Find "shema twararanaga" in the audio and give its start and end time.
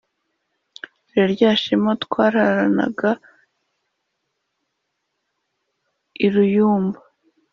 1.61-3.11